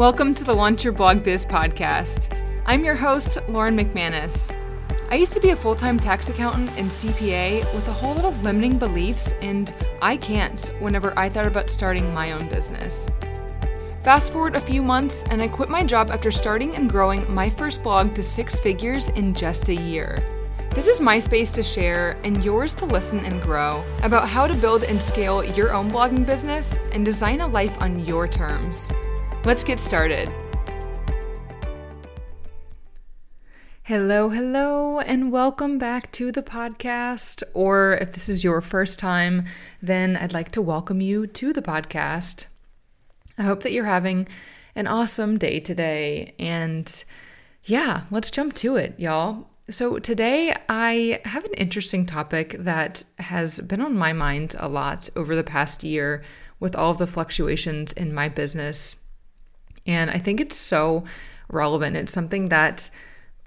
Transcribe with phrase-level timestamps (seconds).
[0.00, 2.34] Welcome to the Launch Your Blog Biz podcast.
[2.64, 4.50] I'm your host, Lauren McManus.
[5.10, 8.24] I used to be a full time tax accountant and CPA with a whole lot
[8.24, 13.10] of limiting beliefs and I can't whenever I thought about starting my own business.
[14.02, 17.50] Fast forward a few months, and I quit my job after starting and growing my
[17.50, 20.16] first blog to six figures in just a year.
[20.70, 24.54] This is my space to share and yours to listen and grow about how to
[24.54, 28.88] build and scale your own blogging business and design a life on your terms.
[29.42, 30.30] Let's get started.
[33.84, 37.42] Hello, hello, and welcome back to the podcast.
[37.54, 39.46] Or if this is your first time,
[39.80, 42.44] then I'd like to welcome you to the podcast.
[43.38, 44.28] I hope that you're having
[44.74, 46.34] an awesome day today.
[46.38, 47.02] And
[47.64, 49.48] yeah, let's jump to it, y'all.
[49.70, 55.08] So, today I have an interesting topic that has been on my mind a lot
[55.16, 56.22] over the past year
[56.58, 58.96] with all of the fluctuations in my business
[59.90, 61.04] and I think it's so
[61.50, 61.96] relevant.
[61.96, 62.88] It's something that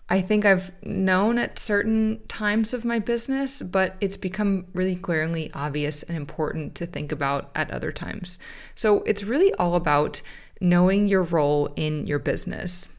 [0.09, 5.49] I think I've known at certain times of my business, but it's become really glaringly
[5.53, 8.39] obvious and important to think about at other times.
[8.75, 10.21] So it's really all about
[10.59, 12.89] knowing your role in your business.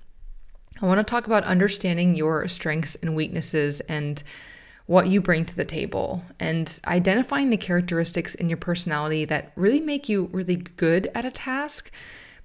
[0.80, 4.22] I want to talk about understanding your strengths and weaknesses and
[4.86, 9.80] what you bring to the table and identifying the characteristics in your personality that really
[9.80, 11.90] make you really good at a task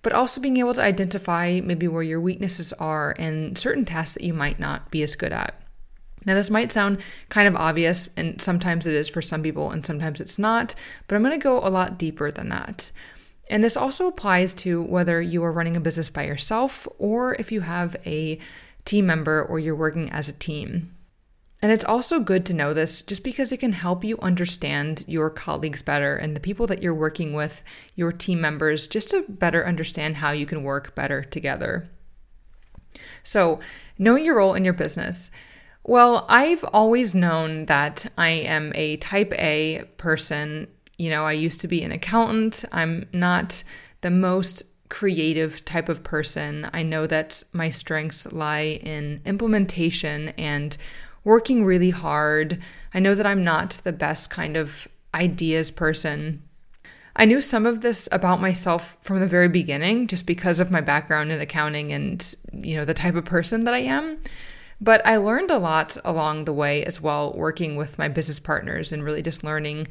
[0.01, 4.23] but also being able to identify maybe where your weaknesses are and certain tasks that
[4.23, 5.61] you might not be as good at.
[6.25, 9.85] Now, this might sound kind of obvious, and sometimes it is for some people, and
[9.85, 10.75] sometimes it's not,
[11.07, 12.91] but I'm going to go a lot deeper than that.
[13.49, 17.51] And this also applies to whether you are running a business by yourself or if
[17.51, 18.37] you have a
[18.85, 20.95] team member or you're working as a team.
[21.61, 25.29] And it's also good to know this just because it can help you understand your
[25.29, 27.63] colleagues better and the people that you're working with,
[27.95, 31.89] your team members, just to better understand how you can work better together.
[33.23, 33.59] So,
[33.97, 35.31] knowing your role in your business.
[35.83, 40.67] Well, I've always known that I am a type A person.
[40.97, 42.63] You know, I used to be an accountant.
[42.71, 43.63] I'm not
[44.01, 46.69] the most creative type of person.
[46.73, 50.75] I know that my strengths lie in implementation and
[51.23, 52.59] working really hard.
[52.93, 56.43] I know that I'm not the best kind of ideas person.
[57.15, 60.81] I knew some of this about myself from the very beginning just because of my
[60.81, 64.19] background in accounting and, you know, the type of person that I am.
[64.79, 68.93] But I learned a lot along the way as well, working with my business partners
[68.93, 69.87] and really just learning,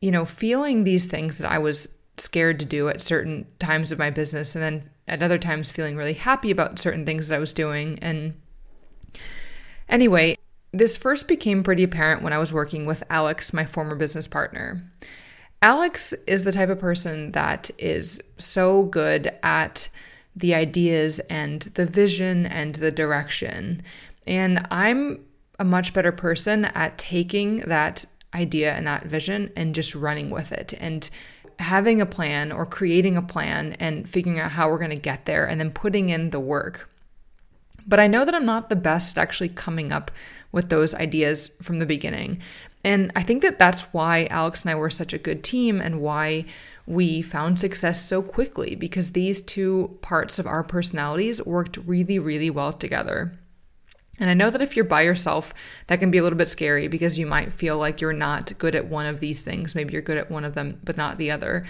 [0.00, 3.98] you know, feeling these things that I was scared to do at certain times of
[3.98, 7.40] my business and then at other times feeling really happy about certain things that I
[7.40, 8.34] was doing and
[9.88, 10.36] Anyway,
[10.72, 14.82] this first became pretty apparent when I was working with Alex, my former business partner.
[15.62, 19.88] Alex is the type of person that is so good at
[20.34, 23.82] the ideas and the vision and the direction.
[24.26, 25.24] And I'm
[25.58, 28.04] a much better person at taking that
[28.34, 31.08] idea and that vision and just running with it and
[31.58, 35.24] having a plan or creating a plan and figuring out how we're going to get
[35.24, 36.90] there and then putting in the work.
[37.86, 40.10] But I know that I'm not the best at actually coming up
[40.52, 42.40] with those ideas from the beginning.
[42.84, 46.00] And I think that that's why Alex and I were such a good team and
[46.00, 46.44] why
[46.86, 52.50] we found success so quickly because these two parts of our personalities worked really, really
[52.50, 53.32] well together.
[54.18, 55.52] And I know that if you're by yourself,
[55.88, 58.74] that can be a little bit scary because you might feel like you're not good
[58.74, 59.74] at one of these things.
[59.74, 61.66] Maybe you're good at one of them, but not the other.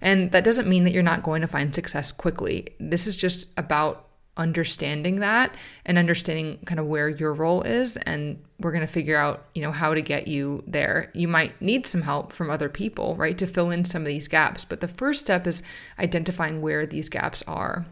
[0.00, 2.68] And that doesn't mean that you're not going to find success quickly.
[2.78, 4.06] This is just about
[4.40, 9.16] understanding that and understanding kind of where your role is and we're going to figure
[9.16, 11.10] out you know how to get you there.
[11.14, 14.26] You might need some help from other people right to fill in some of these
[14.26, 15.62] gaps but the first step is
[15.98, 17.84] identifying where these gaps are.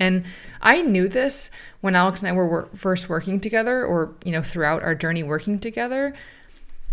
[0.00, 0.24] And
[0.62, 4.82] I knew this when Alex and I were first working together or you know throughout
[4.82, 6.14] our journey working together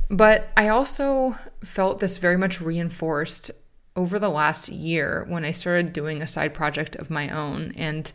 [0.10, 3.52] but I also felt this very much reinforced
[3.96, 8.12] over the last year when I started doing a side project of my own and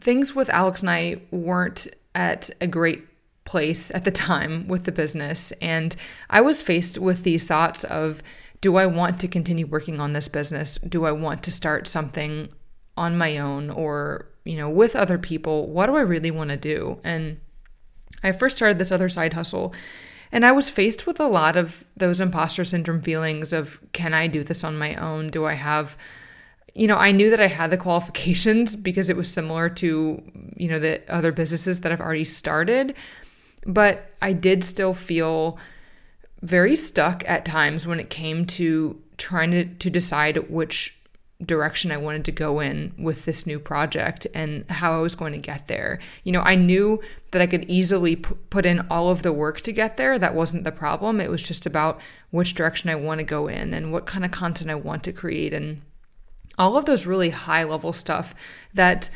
[0.00, 3.06] things with Alex and I weren't at a great
[3.44, 5.52] place at the time with the business.
[5.62, 5.94] And
[6.30, 8.22] I was faced with these thoughts of
[8.60, 10.78] do I want to continue working on this business?
[10.78, 12.48] Do I want to start something
[12.96, 15.68] on my own or, you know, with other people?
[15.68, 16.98] What do I really want to do?
[17.04, 17.38] And
[18.22, 19.74] I first started this other side hustle
[20.32, 24.26] and I was faced with a lot of those imposter syndrome feelings of can I
[24.26, 25.28] do this on my own?
[25.28, 25.96] Do I have
[26.76, 30.22] you know, I knew that I had the qualifications because it was similar to,
[30.56, 32.94] you know, the other businesses that I've already started.
[33.64, 35.58] But I did still feel
[36.42, 40.96] very stuck at times when it came to trying to, to decide which
[41.44, 45.32] direction I wanted to go in with this new project and how I was going
[45.32, 45.98] to get there.
[46.24, 47.00] You know, I knew
[47.30, 50.18] that I could easily p- put in all of the work to get there.
[50.18, 51.20] That wasn't the problem.
[51.20, 52.00] It was just about
[52.30, 55.12] which direction I want to go in and what kind of content I want to
[55.12, 55.82] create and
[56.58, 58.34] all of those really high level stuff
[58.74, 59.10] that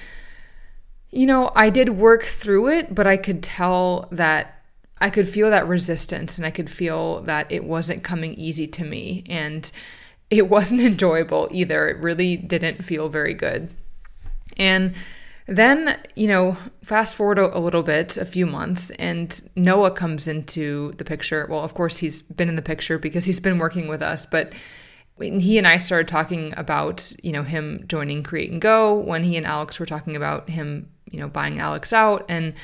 [1.10, 4.62] you know, I did work through it, but I could tell that
[5.00, 8.84] I could feel that resistance and I could feel that it wasn't coming easy to
[8.84, 9.24] me.
[9.28, 9.70] And
[10.28, 11.88] it wasn't enjoyable either.
[11.88, 13.70] It really didn't feel very good.
[14.56, 14.94] And
[15.46, 20.92] then, you know, fast forward a, little bit, a few months, and Noah comes into
[20.92, 21.44] the picture.
[21.50, 24.52] Well, of course, he's been in the picture because he's been working with us, but
[25.20, 29.36] he and I started talking about, you know, him joining Create and Go when he
[29.36, 32.24] and Alex were talking about him, you know, buying Alex out.
[32.28, 32.54] And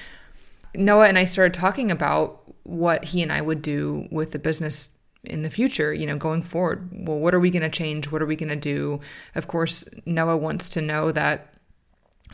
[0.75, 4.89] Noah and I started talking about what he and I would do with the business
[5.25, 6.89] in the future, you know, going forward.
[6.93, 8.11] Well, what are we going to change?
[8.11, 9.01] What are we going to do?
[9.35, 11.55] Of course, Noah wants to know that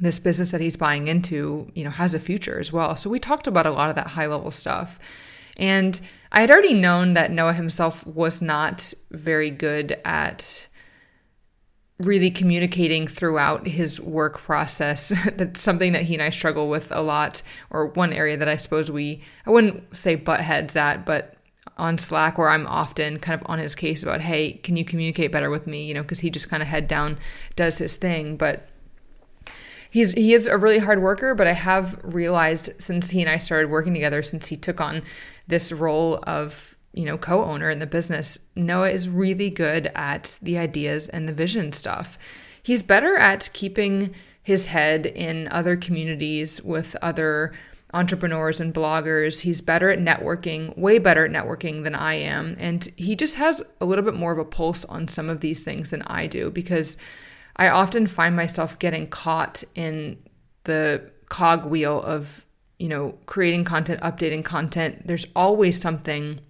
[0.00, 2.96] this business that he's buying into, you know, has a future as well.
[2.96, 4.98] So we talked about a lot of that high level stuff.
[5.56, 6.00] And
[6.32, 10.66] I had already known that Noah himself was not very good at
[11.98, 15.12] really communicating throughout his work process.
[15.36, 18.56] That's something that he and I struggle with a lot, or one area that I
[18.56, 21.36] suppose we, I wouldn't say butt heads at, but
[21.76, 25.32] on Slack where I'm often kind of on his case about, hey, can you communicate
[25.32, 25.84] better with me?
[25.84, 27.18] You know, because he just kind of head down
[27.56, 28.36] does his thing.
[28.36, 28.68] But
[29.90, 31.34] he's he is a really hard worker.
[31.34, 35.02] But I have realized since he and I started working together, since he took on
[35.46, 40.58] this role of you know co-owner in the business, Noah is really good at the
[40.58, 42.18] ideas and the vision stuff.
[42.62, 47.52] He's better at keeping his head in other communities with other
[47.94, 49.40] entrepreneurs and bloggers.
[49.40, 52.56] He's better at networking, way better at networking than I am.
[52.58, 55.62] And he just has a little bit more of a pulse on some of these
[55.62, 56.96] things than I do because
[57.56, 60.18] I often find myself getting caught in
[60.64, 62.44] the cog wheel of,
[62.82, 65.06] you know, creating content, updating content.
[65.06, 66.40] There's always something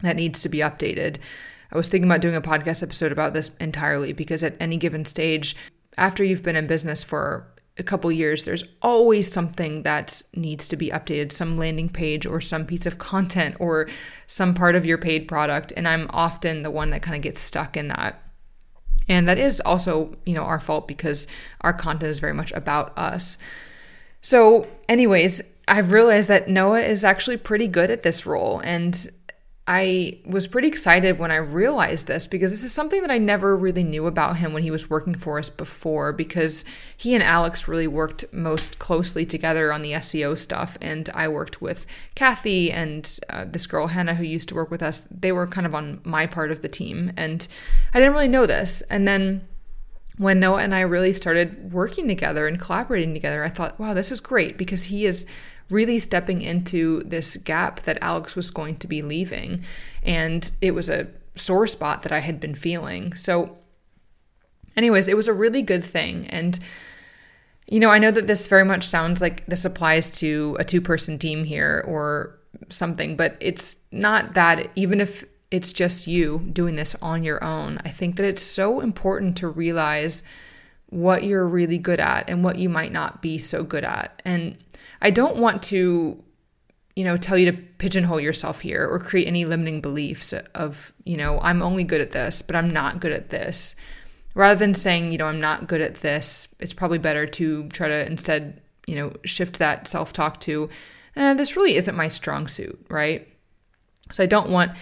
[0.00, 1.18] that needs to be updated.
[1.70, 5.04] I was thinking about doing a podcast episode about this entirely because at any given
[5.04, 5.54] stage,
[5.96, 7.46] after you've been in business for
[7.78, 12.40] a couple years, there's always something that needs to be updated, some landing page or
[12.40, 13.88] some piece of content or
[14.26, 15.72] some part of your paid product.
[15.76, 18.20] And I'm often the one that kind of gets stuck in that.
[19.08, 21.28] And that is also, you know, our fault because
[21.60, 23.38] our content is very much about us.
[24.22, 28.60] So, anyways, I've realized that Noah is actually pretty good at this role.
[28.60, 29.08] And
[29.66, 33.56] I was pretty excited when I realized this because this is something that I never
[33.56, 36.64] really knew about him when he was working for us before because
[36.96, 41.62] he and Alex really worked most closely together on the SEO stuff and I worked
[41.62, 41.86] with
[42.16, 45.66] Kathy and uh, this girl Hannah who used to work with us they were kind
[45.66, 47.46] of on my part of the team and
[47.94, 49.46] I didn't really know this and then
[50.18, 54.10] when Noah and I really started working together and collaborating together I thought wow this
[54.10, 55.24] is great because he is
[55.72, 59.64] really stepping into this gap that Alex was going to be leaving.
[60.02, 63.14] And it was a sore spot that I had been feeling.
[63.14, 63.56] So,
[64.76, 66.26] anyways, it was a really good thing.
[66.28, 66.58] And,
[67.66, 70.80] you know, I know that this very much sounds like this applies to a two
[70.80, 76.76] person team here or something, but it's not that, even if it's just you doing
[76.76, 77.78] this on your own.
[77.84, 80.22] I think that it's so important to realize
[80.88, 84.20] what you're really good at and what you might not be so good at.
[84.24, 84.56] And
[85.00, 86.22] I don't want to
[86.96, 91.16] you know tell you to pigeonhole yourself here or create any limiting beliefs of you
[91.16, 93.76] know I'm only good at this but I'm not good at this.
[94.34, 97.88] Rather than saying you know I'm not good at this it's probably better to try
[97.88, 100.68] to instead you know shift that self-talk to
[101.16, 103.28] eh, this really isn't my strong suit right?
[104.10, 104.72] So I don't want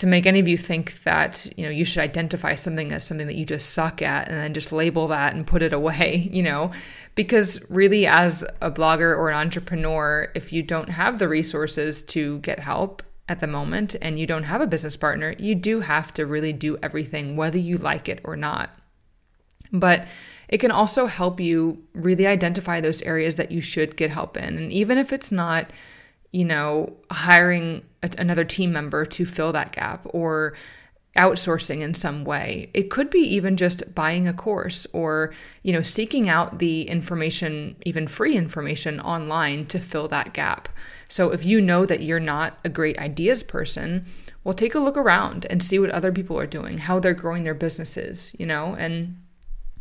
[0.00, 3.26] to make any of you think that you know you should identify something as something
[3.26, 6.42] that you just suck at and then just label that and put it away you
[6.42, 6.72] know?
[7.14, 12.38] Because really as a blogger or an entrepreneur if you don't have the resources to
[12.38, 16.14] get help at the moment and you don't have a business partner you do have
[16.14, 18.74] to really do everything whether you like it or not.
[19.70, 20.08] But
[20.48, 24.56] it can also help you really identify those areas that you should get help in.
[24.56, 25.70] And even if it's not
[26.32, 30.54] you know, hiring a, another team member to fill that gap or
[31.16, 32.70] outsourcing in some way.
[32.72, 37.74] It could be even just buying a course or, you know, seeking out the information,
[37.84, 40.68] even free information online to fill that gap.
[41.08, 44.06] So if you know that you're not a great ideas person,
[44.44, 47.42] well take a look around and see what other people are doing, how they're growing
[47.42, 49.16] their businesses, you know, and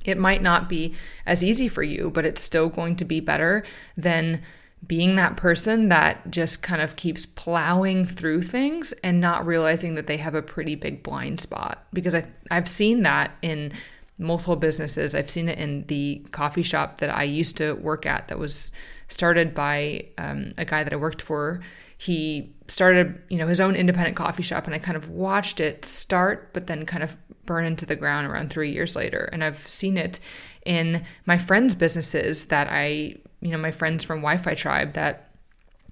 [0.05, 0.95] it might not be
[1.27, 3.63] as easy for you, but it's still going to be better
[3.95, 4.41] than
[4.87, 10.07] being that person that just kind of keeps plowing through things and not realizing that
[10.07, 13.73] they have a pretty big blind spot because I I've seen that in
[14.17, 15.15] multiple businesses.
[15.15, 18.71] I've seen it in the coffee shop that I used to work at that was
[19.07, 21.61] started by um, a guy that I worked for.
[21.97, 25.83] He started, you know, his own independent coffee shop, and I kind of watched it
[25.83, 29.29] start, but then kind of burn into the ground around three years later.
[29.33, 30.19] And I've seen it
[30.65, 35.31] in my friends' businesses that I, you know, my friends from Wi Fi Tribe that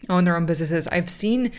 [0.10, 0.88] own their own businesses.
[0.88, 1.52] I've seen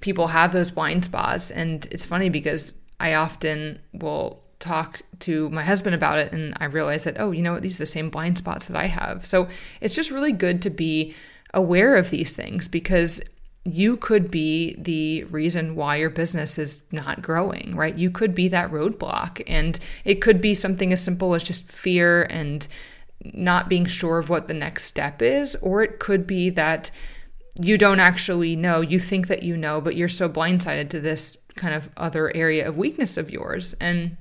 [0.00, 5.62] people have those blind spots, and it's funny because I often will talk to my
[5.62, 8.10] husband about it and I realize that, oh, you know what, these are the same
[8.10, 9.26] blind spots that I have.
[9.26, 9.48] So
[9.80, 11.14] it's just really good to be
[11.54, 13.20] aware of these things because
[13.64, 17.96] you could be the reason why your business is not growing, right?
[17.96, 19.42] You could be that roadblock.
[19.46, 22.66] And it could be something as simple as just fear and
[23.24, 26.90] not being sure of what the next step is, or it could be that
[27.60, 28.80] you don't actually know.
[28.80, 32.68] You think that you know, but you're so blindsided to this kind of other area
[32.68, 33.74] of weakness of yours.
[33.80, 34.16] And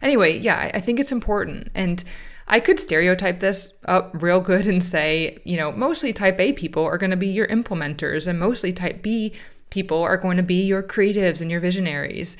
[0.00, 1.70] Anyway, yeah, I think it's important.
[1.74, 2.02] And
[2.48, 6.84] I could stereotype this up real good and say, you know, mostly type A people
[6.84, 9.32] are going to be your implementers, and mostly type B
[9.70, 12.36] people are going to be your creatives and your visionaries.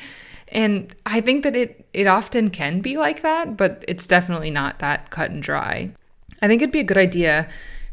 [0.53, 4.79] And I think that it it often can be like that, but it's definitely not
[4.79, 5.91] that cut and dry.
[6.43, 7.49] I think it'd be a good idea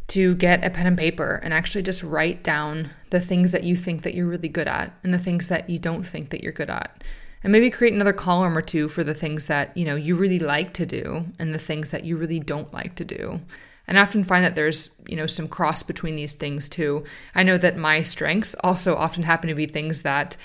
[0.09, 3.75] to get a pen and paper and actually just write down the things that you
[3.75, 6.51] think that you're really good at and the things that you don't think that you're
[6.51, 7.03] good at.
[7.43, 10.39] And maybe create another column or two for the things that you know you really
[10.39, 13.39] like to do and the things that you really don't like to do.
[13.87, 17.05] And I often find that there's you know some cross between these things too.
[17.35, 20.35] I know that my strengths also often happen to be things that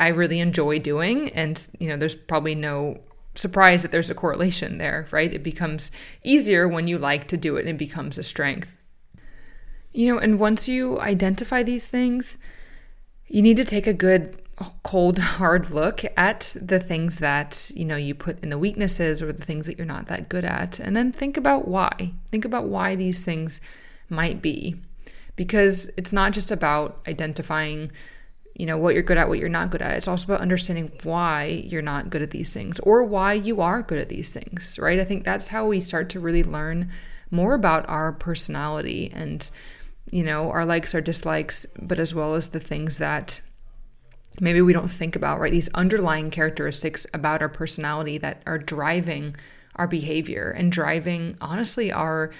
[0.00, 2.98] i really enjoy doing and you know there's probably no
[3.34, 5.32] surprise that there's a correlation there right?
[5.32, 5.90] It becomes
[6.24, 8.68] easier when you like to do it and it becomes a strength.
[9.92, 12.38] You know and once you identify these things
[13.26, 14.40] you need to take a good
[14.82, 19.32] cold hard look at the things that you know you put in the weaknesses or
[19.32, 22.12] the things that you're not that good at and then think about why.
[22.30, 23.60] Think about why these things
[24.08, 24.76] might be.
[25.36, 27.90] Because it's not just about identifying
[28.54, 30.90] you know what you're good at what you're not good at it's also about understanding
[31.02, 34.78] why you're not good at these things or why you are good at these things
[34.78, 36.90] right i think that's how we start to really learn
[37.30, 39.50] more about our personality and
[40.10, 43.40] you know our likes our dislikes but as well as the things that
[44.38, 45.50] maybe we don't think about, right?
[45.50, 49.34] These underlying characteristics about our personality that are driving
[49.76, 52.30] our behavior and driving, honestly, our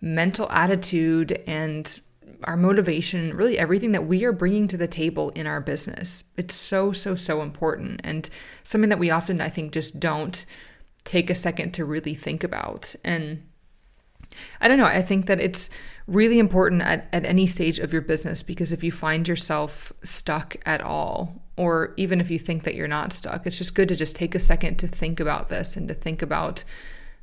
[0.00, 2.00] mental attitude and
[2.44, 6.24] our motivation, really everything that we are bringing to the table in our business.
[6.36, 8.28] It's so, so, so important and
[8.62, 10.44] something that we often, I think, just don't
[11.04, 12.94] take a second to really think about.
[13.04, 13.42] And
[14.60, 15.70] I don't know, I think that it's
[16.06, 20.56] really important at, at any stage of your business because if you find yourself stuck
[20.66, 23.96] at all, or even if you think that you're not stuck, it's just good to
[23.96, 26.64] just take a second to think about this and to think about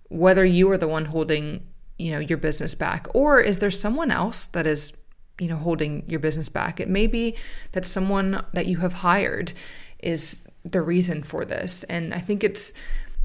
[0.09, 1.65] whether you are the one holding,
[1.97, 4.93] you know, your business back or is there someone else that is,
[5.39, 6.79] you know, holding your business back.
[6.79, 7.35] It may be
[7.73, 9.53] that someone that you have hired
[9.99, 11.83] is the reason for this.
[11.83, 12.73] And I think it's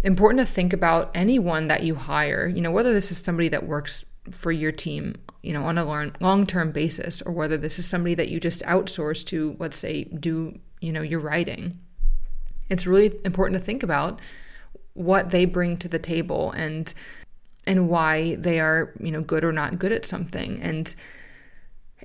[0.03, 3.67] important to think about anyone that you hire, you know, whether this is somebody that
[3.67, 7.87] works for your team, you know, on a long term basis, or whether this is
[7.87, 11.79] somebody that you just outsource to, let's say, do, you know, your writing.
[12.69, 14.21] It's really important to think about
[14.95, 16.93] what they bring to the table and
[17.67, 20.61] and why they are, you know, good or not good at something.
[20.61, 20.95] And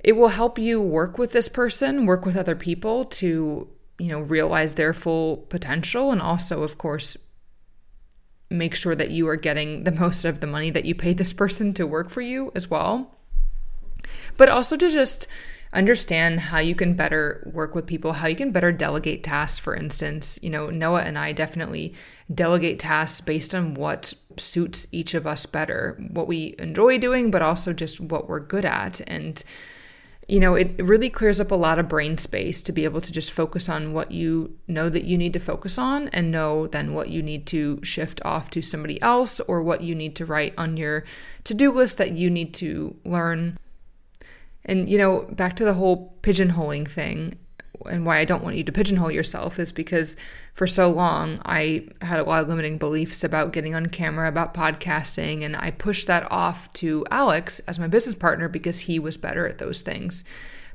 [0.04, 4.20] it will help you work with this person, work with other people to, you know,
[4.20, 7.16] realize their full potential and also, of course,
[8.50, 11.32] make sure that you are getting the most of the money that you paid this
[11.32, 13.14] person to work for you as well.
[14.36, 15.26] But also to just
[15.72, 19.74] understand how you can better work with people, how you can better delegate tasks, for
[19.74, 20.38] instance.
[20.42, 21.94] You know, Noah and I definitely
[22.34, 27.42] delegate tasks based on what suits each of us better, what we enjoy doing, but
[27.42, 29.00] also just what we're good at.
[29.06, 29.42] And
[30.28, 33.10] you know, it really clears up a lot of brain space to be able to
[33.10, 36.92] just focus on what you know that you need to focus on and know then
[36.92, 40.52] what you need to shift off to somebody else or what you need to write
[40.58, 41.04] on your
[41.44, 43.58] to do list that you need to learn.
[44.66, 47.38] And, you know, back to the whole pigeonholing thing
[47.86, 50.16] and why I don't want you to pigeonhole yourself is because
[50.54, 54.54] for so long I had a lot of limiting beliefs about getting on camera, about
[54.54, 59.16] podcasting, and I pushed that off to Alex as my business partner because he was
[59.16, 60.24] better at those things.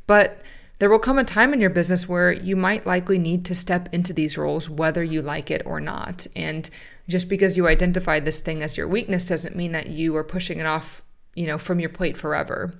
[0.08, 0.42] But
[0.80, 3.88] there will come a time in your business where you might likely need to step
[3.94, 6.28] into these roles whether you like it or not.
[6.36, 6.70] And
[7.08, 10.60] just because you identify this thing as your weakness doesn't mean that you are pushing
[10.60, 11.02] it off,
[11.36, 12.74] you know, from your plate forever.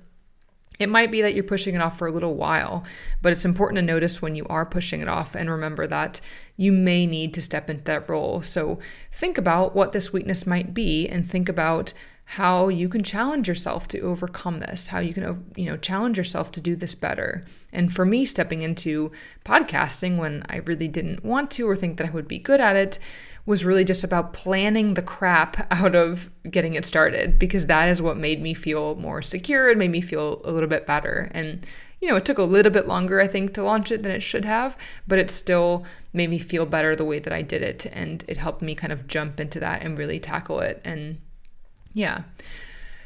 [0.78, 2.84] It might be that you're pushing it off for a little while,
[3.22, 6.20] but it's important to notice when you are pushing it off and remember that
[6.56, 8.42] you may need to step into that role.
[8.42, 8.78] So
[9.12, 11.92] think about what this weakness might be and think about
[12.26, 16.50] how you can challenge yourself to overcome this, how you can you know challenge yourself
[16.52, 17.44] to do this better.
[17.72, 19.12] And for me stepping into
[19.44, 22.76] podcasting when I really didn't want to or think that I would be good at
[22.76, 22.98] it
[23.46, 28.00] was really just about planning the crap out of getting it started because that is
[28.00, 31.30] what made me feel more secure and made me feel a little bit better.
[31.32, 31.66] And,
[32.00, 34.22] you know, it took a little bit longer, I think, to launch it than it
[34.22, 37.86] should have, but it still made me feel better the way that I did it.
[37.92, 40.80] And it helped me kind of jump into that and really tackle it.
[40.84, 41.18] And
[41.92, 42.22] yeah.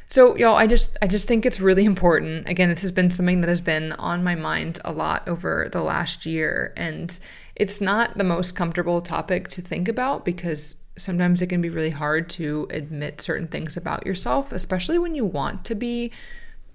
[0.07, 2.49] So y'all, I just I just think it's really important.
[2.49, 5.83] Again, this has been something that has been on my mind a lot over the
[5.83, 7.17] last year and
[7.59, 11.89] it's not the most comfortable topic to think about because sometimes it can be really
[11.89, 16.11] hard to admit certain things about yourself, especially when you want to be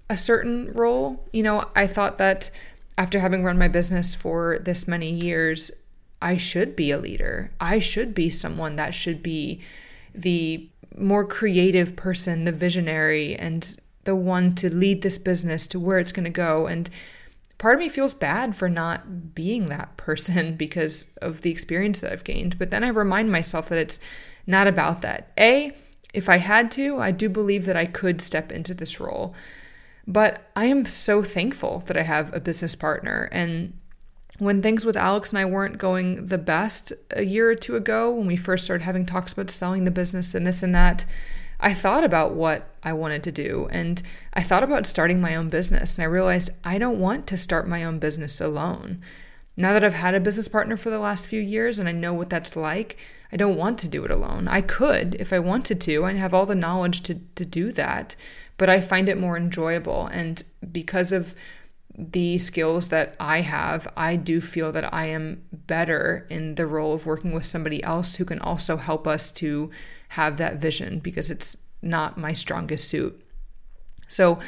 [0.09, 1.27] a certain role.
[1.33, 2.51] You know, I thought that
[2.97, 5.71] after having run my business for this many years,
[6.21, 7.51] I should be a leader.
[7.59, 9.61] I should be someone that should be
[10.13, 15.99] the more creative person, the visionary, and the one to lead this business to where
[15.99, 16.67] it's going to go.
[16.67, 16.89] And
[17.57, 22.11] part of me feels bad for not being that person because of the experience that
[22.11, 22.57] I've gained.
[22.57, 23.99] But then I remind myself that it's
[24.47, 25.31] not about that.
[25.37, 25.71] A,
[26.13, 29.33] if I had to, I do believe that I could step into this role.
[30.07, 33.27] But I am so thankful that I have a business partner.
[33.31, 33.73] And
[34.37, 38.11] when things with Alex and I weren't going the best a year or two ago,
[38.11, 41.05] when we first started having talks about selling the business and this and that,
[41.59, 44.01] I thought about what I wanted to do and
[44.33, 45.95] I thought about starting my own business.
[45.95, 49.01] And I realized I don't want to start my own business alone.
[49.57, 52.13] Now that I've had a business partner for the last few years and I know
[52.13, 52.97] what that's like,
[53.31, 54.47] I don't want to do it alone.
[54.47, 56.05] I could if I wanted to.
[56.05, 58.15] I have all the knowledge to, to do that,
[58.57, 60.07] but I find it more enjoyable.
[60.07, 61.35] And because of
[61.97, 66.93] the skills that I have, I do feel that I am better in the role
[66.93, 69.71] of working with somebody else who can also help us to
[70.15, 73.21] have that vision because it's not my strongest suit.
[74.07, 74.39] So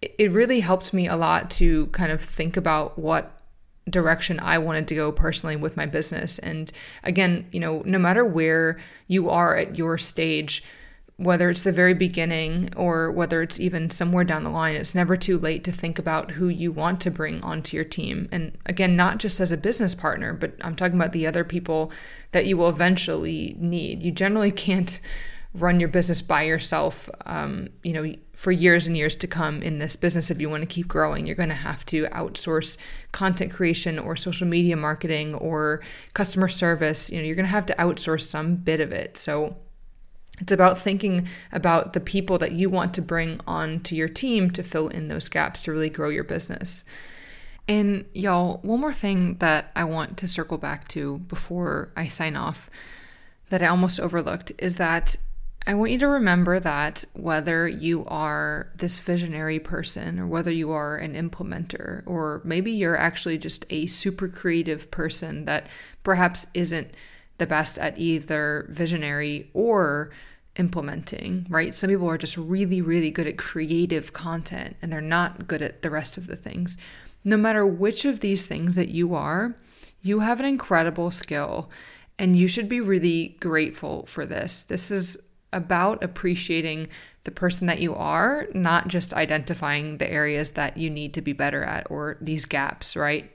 [0.00, 3.40] it really helped me a lot to kind of think about what
[3.90, 6.38] direction I wanted to go personally with my business.
[6.38, 6.70] And
[7.02, 8.78] again, you know, no matter where
[9.08, 10.62] you are at your stage,
[11.18, 15.16] whether it's the very beginning or whether it's even somewhere down the line, it's never
[15.16, 18.28] too late to think about who you want to bring onto your team.
[18.30, 21.90] And again, not just as a business partner, but I'm talking about the other people
[22.30, 24.00] that you will eventually need.
[24.00, 25.00] You generally can't
[25.54, 29.80] run your business by yourself, um, you know, for years and years to come in
[29.80, 30.30] this business.
[30.30, 32.76] If you want to keep growing, you're going to have to outsource
[33.10, 35.82] content creation or social media marketing or
[36.14, 37.10] customer service.
[37.10, 39.16] You know, you're going to have to outsource some bit of it.
[39.16, 39.56] So
[40.40, 44.50] it's about thinking about the people that you want to bring on to your team
[44.52, 46.84] to fill in those gaps to really grow your business.
[47.66, 52.34] And y'all, one more thing that I want to circle back to before I sign
[52.34, 52.70] off
[53.50, 55.16] that I almost overlooked is that
[55.66, 60.70] I want you to remember that whether you are this visionary person or whether you
[60.70, 65.66] are an implementer, or maybe you're actually just a super creative person that
[66.04, 66.94] perhaps isn't
[67.38, 70.10] the best at either visionary or
[70.56, 71.74] implementing, right?
[71.74, 75.82] Some people are just really, really good at creative content and they're not good at
[75.82, 76.76] the rest of the things.
[77.24, 79.54] No matter which of these things that you are,
[80.02, 81.70] you have an incredible skill
[82.18, 84.64] and you should be really grateful for this.
[84.64, 85.16] This is
[85.52, 86.88] about appreciating
[87.24, 91.32] the person that you are, not just identifying the areas that you need to be
[91.32, 93.30] better at or these gaps, right?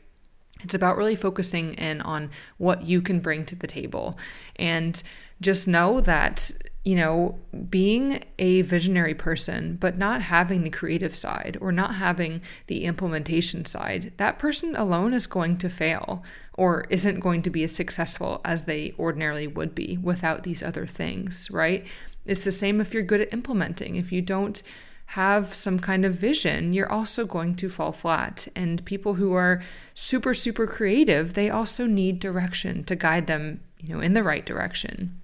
[0.64, 4.18] It's about really focusing in on what you can bring to the table.
[4.56, 5.02] And
[5.42, 6.52] just know that
[6.84, 12.42] you know, being a visionary person, but not having the creative side or not having
[12.68, 16.24] the implementation side, that person alone is going to fail
[16.56, 20.86] or isn't going to be as successful as they ordinarily would be without these other
[20.86, 21.86] things, right?
[22.26, 23.96] It's the same if you're good at implementing.
[23.96, 24.62] If you don't
[25.08, 28.48] have some kind of vision, you're also going to fall flat.
[28.56, 29.62] And people who are
[29.94, 34.46] super, super creative, they also need direction to guide them, you know, in the right
[34.46, 35.20] direction.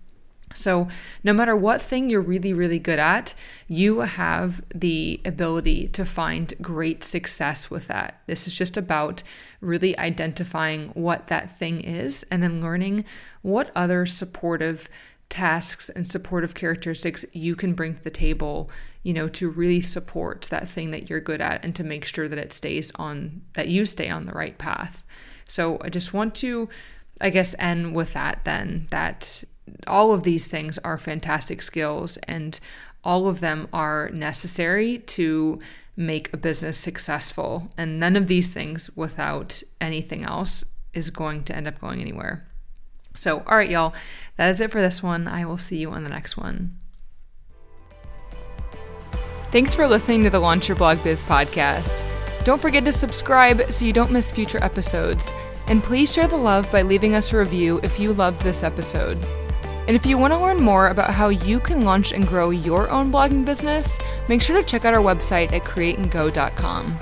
[0.53, 0.87] So,
[1.23, 3.35] no matter what thing you're really, really good at,
[3.67, 8.19] you have the ability to find great success with that.
[8.25, 9.21] This is just about
[9.61, 13.05] really identifying what that thing is and then learning
[13.43, 14.89] what other supportive
[15.29, 18.69] tasks and supportive characteristics you can bring to the table,
[19.03, 22.27] you know, to really support that thing that you're good at and to make sure
[22.27, 25.05] that it stays on, that you stay on the right path.
[25.47, 26.69] So, I just want to,
[27.21, 29.43] I guess, end with that then, that
[29.87, 32.59] all of these things are fantastic skills and
[33.03, 35.59] all of them are necessary to
[35.95, 37.69] make a business successful.
[37.77, 40.63] And none of these things without anything else
[40.93, 42.45] is going to end up going anywhere.
[43.19, 43.93] So, all right, y'all,
[44.37, 45.27] that is it for this one.
[45.27, 46.77] I will see you on the next one.
[49.51, 52.05] Thanks for listening to the Launch Your Blog Biz podcast.
[52.45, 55.29] Don't forget to subscribe so you don't miss future episodes.
[55.67, 59.17] And please share the love by leaving us a review if you loved this episode.
[59.87, 62.89] And if you want to learn more about how you can launch and grow your
[62.89, 66.97] own blogging business, make sure to check out our website at createandgo.com.